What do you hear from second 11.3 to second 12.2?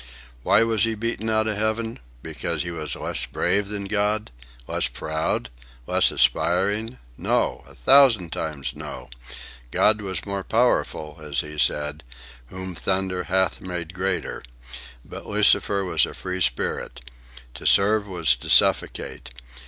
he said,